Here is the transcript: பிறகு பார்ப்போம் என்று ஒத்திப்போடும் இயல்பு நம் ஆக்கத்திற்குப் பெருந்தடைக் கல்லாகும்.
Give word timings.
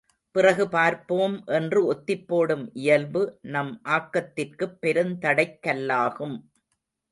பிறகு 0.35 0.69
பார்ப்போம் 0.69 1.43
என்று 1.45 1.93
ஒத்திப்போடும் 1.93 2.69
இயல்பு 2.73 3.37
நம் 3.41 3.81
ஆக்கத்திற்குப் 3.89 4.77
பெருந்தடைக் 4.81 5.59
கல்லாகும். 5.67 6.37